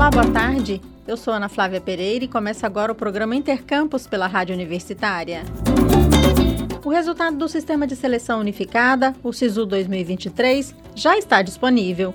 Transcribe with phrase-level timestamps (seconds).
[0.00, 0.80] Olá, boa tarde.
[1.06, 5.42] Eu sou Ana Flávia Pereira e começa agora o programa Intercampus pela Rádio Universitária.
[6.82, 12.14] O resultado do Sistema de Seleção Unificada, o SISU 2023, já está disponível.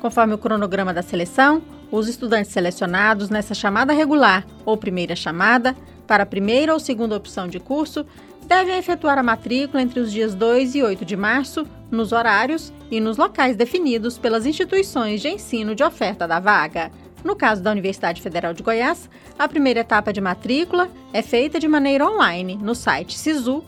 [0.00, 1.60] Conforme o cronograma da seleção,
[1.92, 5.76] os estudantes selecionados nessa chamada regular ou primeira chamada,
[6.06, 8.06] para a primeira ou segunda opção de curso,
[8.46, 13.00] devem efetuar a matrícula entre os dias 2 e 8 de março, nos horários e
[13.00, 16.90] nos locais definidos pelas instituições de ensino de oferta da vaga.
[17.24, 21.66] No caso da Universidade Federal de Goiás, a primeira etapa de matrícula é feita de
[21.66, 23.62] maneira online no site sisu.ufg.br.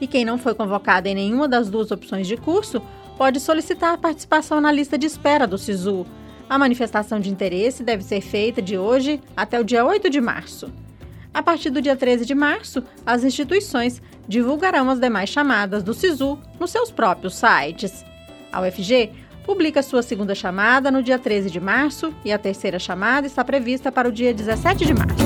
[0.00, 2.80] E quem não foi convocado em nenhuma das duas opções de curso
[3.16, 6.06] pode solicitar a participação na lista de espera do SISU.
[6.48, 10.72] A manifestação de interesse deve ser feita de hoje até o dia 8 de março.
[11.34, 16.38] A partir do dia 13 de março, as instituições divulgarão as demais chamadas do SISU
[16.58, 18.04] nos seus próprios sites.
[18.50, 19.10] A UFG
[19.48, 23.90] publica sua segunda chamada no dia 13 de março e a terceira chamada está prevista
[23.90, 25.16] para o dia 17 de março.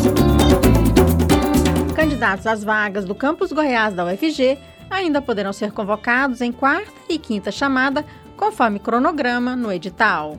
[1.97, 4.57] Candidatos às vagas do campus Goiás da UFG
[4.89, 8.05] ainda poderão ser convocados em quarta e quinta chamada,
[8.37, 10.39] conforme cronograma no edital.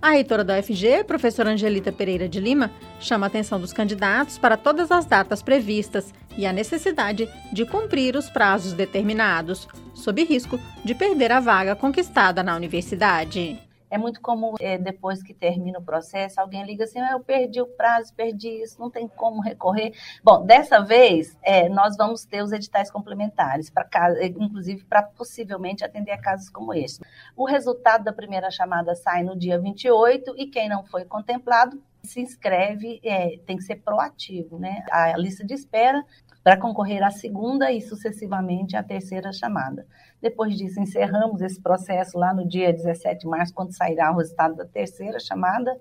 [0.00, 4.56] A reitora da UFG, professora Angelita Pereira de Lima, chama a atenção dos candidatos para
[4.56, 9.66] todas as datas previstas e a necessidade de cumprir os prazos determinados,
[9.96, 13.60] sob risco de perder a vaga conquistada na universidade.
[13.88, 17.60] É muito comum, é, depois que termina o processo, alguém liga assim: ah, eu perdi
[17.60, 19.92] o prazo, perdi isso, não tem como recorrer.
[20.24, 23.86] Bom, dessa vez, é, nós vamos ter os editais complementares, pra,
[24.22, 27.00] inclusive para possivelmente atender a casos como este.
[27.36, 32.20] O resultado da primeira chamada sai no dia 28 e quem não foi contemplado se
[32.20, 34.84] inscreve, é, tem que ser proativo, né?
[34.90, 36.04] A lista de espera
[36.46, 39.84] para concorrer à segunda e sucessivamente à terceira chamada.
[40.22, 44.54] Depois disso, encerramos esse processo lá no dia 17 de março, quando sairá o resultado
[44.54, 45.76] da terceira chamada,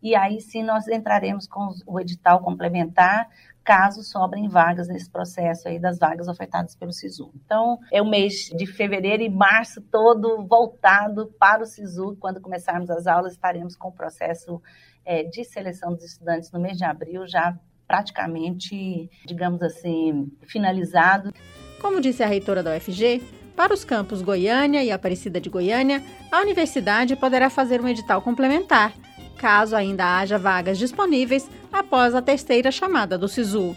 [0.00, 3.28] e aí sim nós entraremos com o edital complementar,
[3.64, 7.32] caso sobrem vagas nesse processo aí das vagas ofertadas pelo SISU.
[7.44, 12.16] Então, é o mês de fevereiro e março todo voltado para o SISU.
[12.20, 14.62] Quando começarmos as aulas, estaremos com o processo
[15.04, 21.32] é, de seleção dos estudantes no mês de abril já praticamente, digamos assim, finalizado.
[21.80, 23.22] Como disse a reitora da UFG,
[23.56, 26.02] para os campos Goiânia e Aparecida de Goiânia,
[26.32, 28.92] a universidade poderá fazer um edital complementar,
[29.36, 33.76] caso ainda haja vagas disponíveis após a terceira chamada do SISU.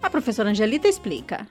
[0.00, 1.46] A professora Angelita explica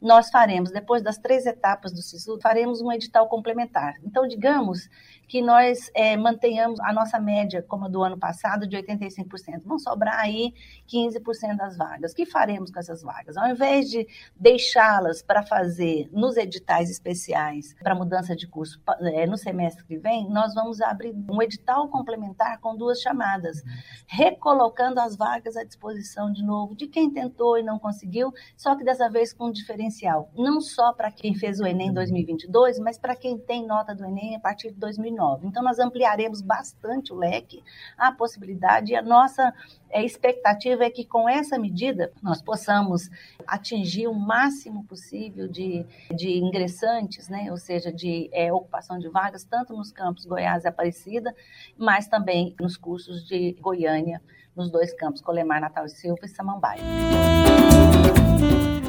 [0.00, 3.94] nós faremos, depois das três etapas do SISU, faremos um edital complementar.
[4.04, 4.88] Então, digamos
[5.28, 9.62] que nós é, mantenhamos a nossa média, como a do ano passado, de 85%.
[9.62, 10.54] Vão sobrar aí
[10.88, 12.12] 15% das vagas.
[12.12, 13.36] O que faremos com essas vagas?
[13.36, 19.36] Ao invés de deixá-las para fazer nos editais especiais para mudança de curso é, no
[19.36, 23.62] semestre que vem, nós vamos abrir um edital complementar com duas chamadas,
[24.06, 28.84] recolocando as vagas à disposição de novo de quem tentou e não conseguiu, só que
[28.84, 33.14] dessa vez com um diferencial, não só para quem fez o Enem 2022, mas para
[33.14, 34.78] quem tem nota do Enem a partir de
[35.18, 35.18] 2019.
[35.18, 35.46] 2009.
[35.46, 37.62] Então, nós ampliaremos bastante o leque,
[37.96, 39.52] a possibilidade, e a nossa
[39.90, 43.10] é, expectativa é que com essa medida nós possamos
[43.46, 45.84] atingir o máximo possível de,
[46.14, 47.50] de ingressantes, né?
[47.50, 51.34] ou seja, de é, ocupação de vagas, tanto nos campos Goiás e Aparecida,
[51.76, 54.22] mas também nos cursos de Goiânia,
[54.54, 56.82] nos dois campos, Colemar, Natal e Silva e Samambaia.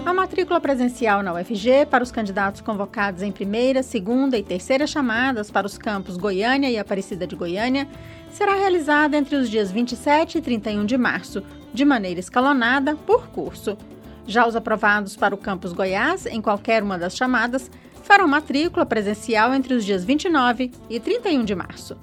[0.09, 5.51] A matrícula presencial na UFG para os candidatos convocados em primeira, segunda e terceira chamadas
[5.51, 7.87] para os campos Goiânia e Aparecida de Goiânia
[8.31, 13.77] será realizada entre os dias 27 e 31 de março, de maneira escalonada por curso.
[14.25, 17.69] Já os aprovados para o campus Goiás, em qualquer uma das chamadas,
[18.01, 21.95] farão matrícula presencial entre os dias 29 e 31 de março.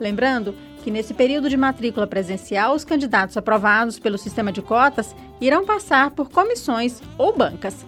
[0.00, 5.64] Lembrando que nesse período de matrícula presencial, os candidatos aprovados pelo sistema de cotas irão
[5.64, 7.86] passar por comissões ou bancas.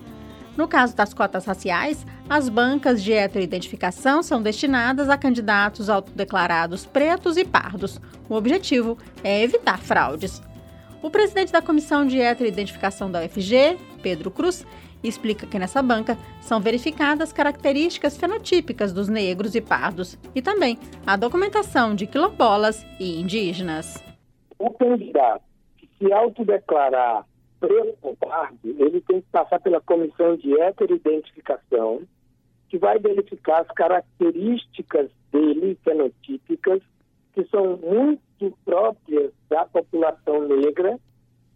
[0.57, 7.37] No caso das cotas raciais, as bancas de heteroidentificação são destinadas a candidatos autodeclarados pretos
[7.37, 8.01] e pardos.
[8.29, 10.43] O objetivo é evitar fraudes.
[11.03, 14.67] O presidente da Comissão de Heteroidentificação da UFG, Pedro Cruz,
[15.09, 21.17] explica que nessa banca são verificadas características fenotípicas dos negros e pardos e também a
[21.17, 24.03] documentação de quilombolas e indígenas.
[24.59, 25.43] O candidato
[25.77, 27.25] que se autodeclarar
[27.61, 32.03] preto ou pardo, ele tem que passar pela comissão de heteroidentificação,
[32.69, 36.81] que vai verificar as características dele, fenotípicas,
[37.35, 40.99] que são muito próprias da população negra,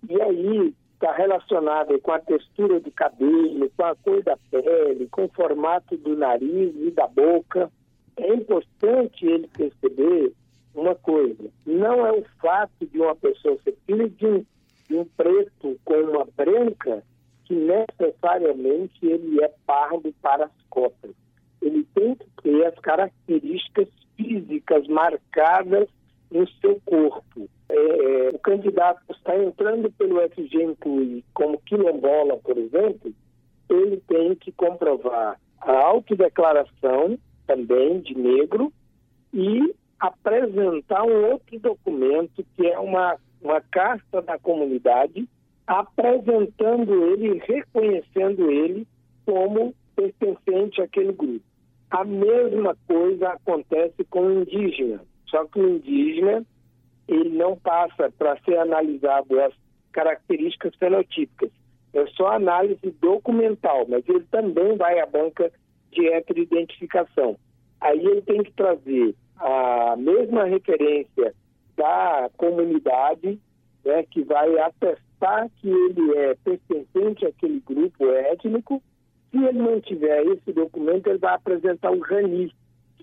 [0.09, 5.25] e aí está relacionada com a textura do cabelo, com a cor da pele, com
[5.27, 7.71] o formato do nariz e da boca.
[8.17, 10.33] É importante ele perceber
[10.75, 14.47] uma coisa: não é o fato de uma pessoa ser filha de um,
[14.89, 17.05] de um preto com uma branca
[17.45, 21.11] que necessariamente ele é pardo para as cotas.
[21.61, 25.87] Ele tem que ter as características físicas marcadas
[26.31, 27.49] no seu corpo.
[27.69, 30.77] É, é o candidato está entrando pelo FG
[31.33, 33.13] como quilombola, por exemplo,
[33.69, 38.73] ele tem que comprovar a autodeclaração também de negro
[39.33, 45.27] e apresentar um outro documento que é uma, uma carta da comunidade
[45.67, 48.87] apresentando ele, reconhecendo ele
[49.25, 51.45] como pertencente àquele grupo.
[51.91, 56.45] A mesma coisa acontece com o indígena, só que o indígena
[57.09, 59.53] ele não passa para ser analisado as
[59.93, 61.51] características fenotípicas.
[61.93, 65.51] É só análise documental, mas ele também vai à banca
[65.93, 67.37] de heteroidentificação.
[67.81, 71.35] Aí ele tem que trazer a mesma referência
[71.77, 73.39] da comunidade,
[73.85, 78.83] né, que vai atestar que ele é pertencente àquele grupo étnico.
[79.31, 82.53] Se ele não tiver esse documento, ele vai apresentar o RANI,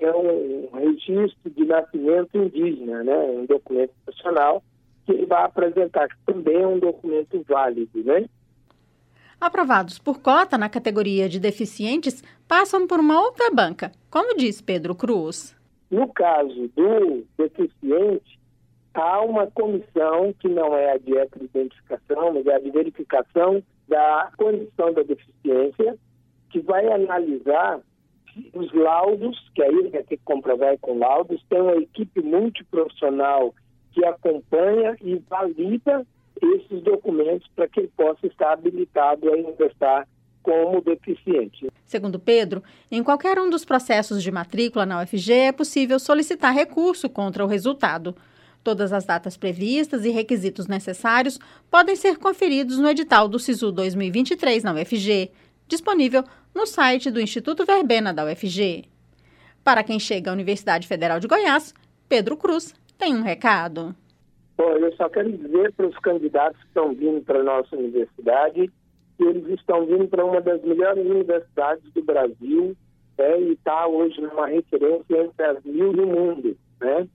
[0.03, 4.63] é um registro de nascimento indígena, né, um documento nacional,
[5.05, 8.25] que ele vai apresentar, que também é um documento válido, né?
[9.39, 14.93] Aprovados por cota na categoria de deficientes passam por uma outra banca, como diz Pedro
[14.93, 15.55] Cruz.
[15.89, 18.39] No caso do deficiente,
[18.93, 21.13] há uma comissão que não é a de
[21.43, 25.97] identificação, mas é a de verificação da condição da deficiência,
[26.49, 27.81] que vai analisar
[28.53, 33.53] os laudos, que aí vai ter que comprovar com laudos, tem uma equipe multiprofissional
[33.91, 36.05] que acompanha e valida
[36.41, 40.07] esses documentos para que ele possa estar habilitado a ingressar
[40.41, 41.69] como deficiente.
[41.85, 47.09] Segundo Pedro, em qualquer um dos processos de matrícula na UFG é possível solicitar recurso
[47.09, 48.15] contra o resultado.
[48.63, 51.39] Todas as datas previstas e requisitos necessários
[51.69, 55.31] podem ser conferidos no edital do SISU 2023 na UFG,
[55.67, 58.85] disponível no site do Instituto Verbena da UFG.
[59.63, 61.73] Para quem chega à Universidade Federal de Goiás,
[62.09, 63.95] Pedro Cruz tem um recado.
[64.57, 68.71] Bom, eu só quero dizer para os candidatos que estão vindo para a nossa universidade
[69.17, 72.75] que eles estão vindo para uma das melhores universidades do Brasil
[73.17, 76.57] né, e está hoje numa referência entre as mil do mundo.
[76.79, 77.07] Né?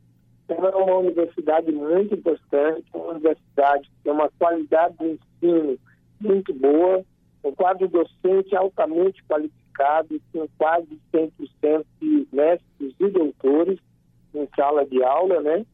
[0.45, 5.79] Então, é uma universidade muito importante, uma universidade que tem uma qualidade de ensino
[6.21, 7.05] muito boa,
[7.49, 13.79] um quadro docente altamente qualificado, com quase 100% de mestres e doutores
[14.35, 15.67] em sala de aula, né?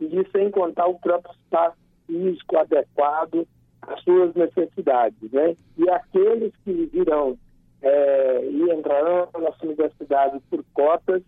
[0.00, 3.46] E sem contar o próprio espaço físico adequado
[3.82, 5.56] as suas necessidades, né?
[5.76, 7.38] E aqueles que virão
[7.82, 11.22] é, e entrarão na nossa universidade por cotas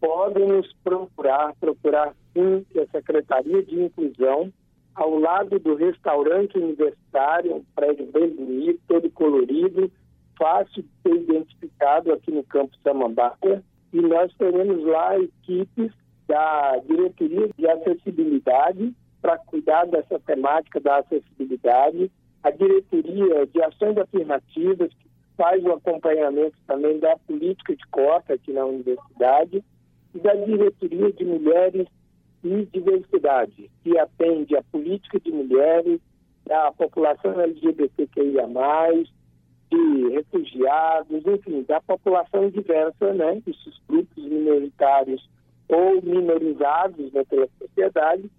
[0.00, 4.52] podem nos procurar, procurar sim a Secretaria de Inclusão,
[4.96, 9.92] ao lado do restaurante universitário, um prédio bem bonito, todo colorido,
[10.38, 13.62] fácil de ser identificado aqui no Campo Samambaia,
[13.92, 15.92] e nós teremos lá equipes
[16.26, 22.10] da Diretoria de Acessibilidade para cuidar dessa temática da acessibilidade,
[22.42, 28.52] a diretoria de ações afirmativas, que faz o acompanhamento também da política de cota aqui
[28.52, 29.62] na universidade,
[30.14, 31.86] e da diretoria de mulheres
[32.42, 36.00] e diversidade, que atende a política de mulheres,
[36.46, 38.46] da população LGBTQIA+,
[39.70, 45.28] de refugiados, enfim, da população diversa, né, esses grupos minoritários
[45.68, 48.30] ou minorizados né, pela sociedade,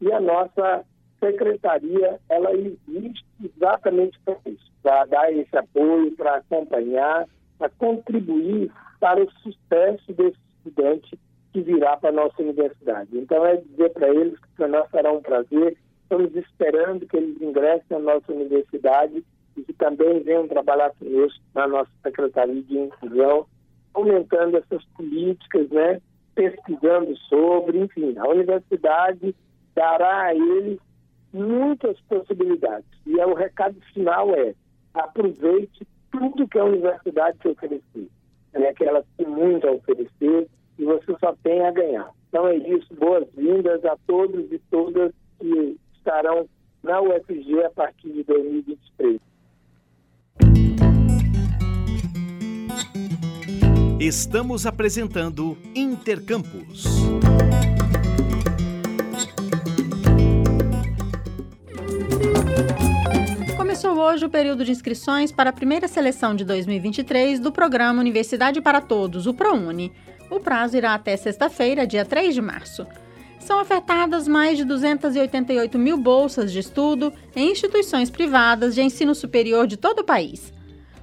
[0.00, 0.84] e a nossa
[1.20, 9.22] secretaria, ela existe exatamente para isso, para dar esse apoio, para acompanhar, para contribuir para
[9.22, 11.18] o sucesso desse estudante
[11.52, 13.10] que virá para a nossa universidade.
[13.12, 17.40] Então, é dizer para eles que para nós será um prazer, estamos esperando que eles
[17.40, 19.24] ingressem na nossa universidade
[19.56, 23.46] e que também venham trabalhar conosco na nossa Secretaria de Inclusão,
[23.92, 26.00] aumentando essas políticas, né,
[26.34, 29.34] pesquisando sobre, enfim, a universidade
[29.74, 30.78] dará a eles
[31.32, 32.86] muitas possibilidades.
[33.06, 34.54] E é, o recado final é
[34.94, 38.08] aproveite tudo que a universidade te oferecer.
[38.52, 38.72] Né?
[38.74, 40.48] Que ela tem muito a oferecer
[40.82, 42.10] e você só tem a ganhar.
[42.28, 46.48] Então é isso, boas-vindas a todos e todas que estarão
[46.82, 49.20] na UFG a partir de 2023.
[54.00, 56.84] Estamos apresentando Intercampus.
[63.56, 68.60] Começou hoje o período de inscrições para a primeira seleção de 2023 do programa Universidade
[68.60, 69.92] para Todos, o ProUni.
[70.32, 72.86] O prazo irá até sexta-feira, dia 3 de março.
[73.38, 79.66] são ofertadas mais de 288 mil bolsas de estudo em instituições privadas de ensino superior
[79.66, 80.50] de todo o país.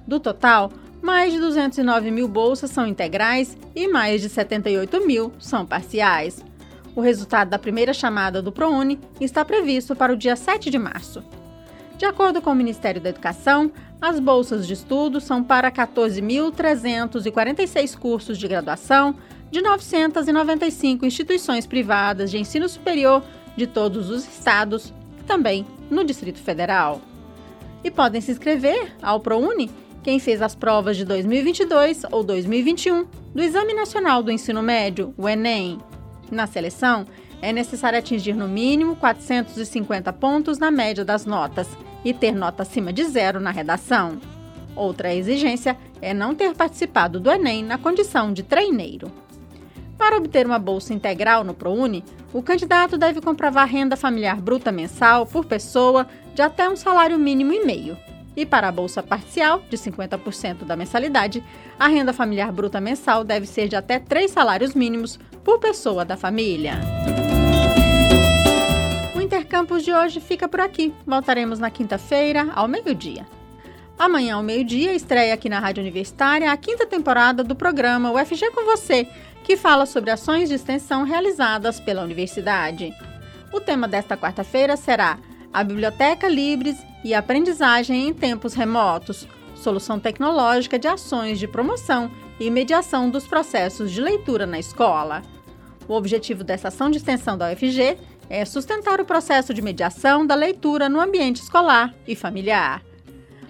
[0.04, 5.64] Do total, mais de 209 mil bolsas são integrais e mais de 78 mil são
[5.64, 6.44] parciais.
[6.96, 11.22] O resultado da primeira chamada do ProUni está previsto para o dia 7 de março.
[12.00, 18.38] De acordo com o Ministério da Educação, as bolsas de estudo são para 14.346 cursos
[18.38, 19.14] de graduação
[19.50, 23.22] de 995 instituições privadas de ensino superior
[23.54, 24.94] de todos os estados,
[25.26, 27.02] também no Distrito Federal.
[27.84, 29.70] E podem se inscrever ao ProUni
[30.02, 33.04] quem fez as provas de 2022 ou 2021
[33.34, 35.76] do Exame Nacional do Ensino Médio, o Enem.
[36.30, 37.04] Na seleção,
[37.42, 41.68] é necessário atingir no mínimo 450 pontos na média das notas
[42.04, 44.18] e ter nota acima de zero na redação.
[44.74, 49.10] Outra exigência é não ter participado do Enem na condição de treineiro.
[49.98, 52.02] Para obter uma bolsa integral no ProUni,
[52.32, 57.52] o candidato deve comprovar renda familiar bruta mensal por pessoa de até um salário mínimo
[57.52, 57.98] e meio.
[58.34, 61.44] E para a bolsa parcial, de 50% da mensalidade,
[61.78, 66.16] a renda familiar bruta mensal deve ser de até três salários mínimos por pessoa da
[66.16, 66.80] família.
[69.50, 70.94] O Intercampus de hoje fica por aqui.
[71.04, 73.26] Voltaremos na quinta-feira, ao meio-dia.
[73.98, 78.64] Amanhã, ao meio-dia, estreia aqui na Rádio Universitária a quinta temporada do programa UFG com
[78.64, 79.08] Você,
[79.42, 82.94] que fala sobre ações de extensão realizadas pela universidade.
[83.52, 85.18] O tema desta quarta-feira será
[85.52, 89.26] a Biblioteca Libres e Aprendizagem em Tempos Remotos
[89.56, 95.22] solução tecnológica de ações de promoção e mediação dos processos de leitura na escola.
[95.88, 97.98] O objetivo dessa ação de extensão da UFG
[98.30, 102.80] é sustentar o processo de mediação da leitura no ambiente escolar e familiar.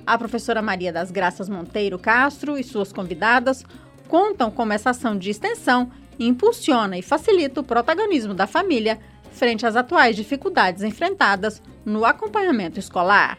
[0.07, 3.63] A professora Maria das Graças Monteiro Castro e suas convidadas
[4.09, 8.99] contam como essa ação de extensão impulsiona e facilita o protagonismo da família
[9.31, 13.39] frente às atuais dificuldades enfrentadas no acompanhamento escolar.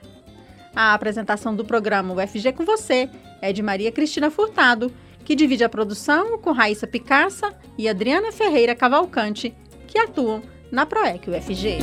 [0.76, 3.10] A apresentação do programa UFG com você
[3.42, 4.94] é de Maria Cristina Furtado,
[5.26, 9.54] que divide a produção com Raíssa Picaça e Adriana Ferreira Cavalcante,
[9.88, 11.80] que atuam na PROEC UFG.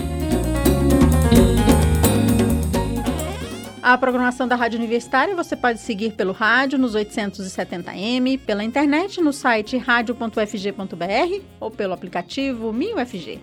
[3.83, 9.33] A programação da Rádio Universitária você pode seguir pelo rádio nos 870m, pela internet no
[9.33, 13.41] site radio.ufg.br ou pelo aplicativo MinUFG.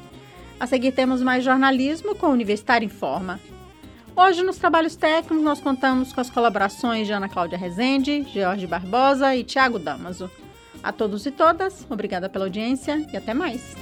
[0.60, 3.40] A seguir temos mais jornalismo com Universitário em Forma.
[4.16, 9.36] Hoje, nos trabalhos técnicos, nós contamos com as colaborações de Ana Cláudia Rezende, Jorge Barbosa
[9.36, 10.30] e Tiago Damaso.
[10.82, 13.76] A todos e todas, obrigada pela audiência e até mais.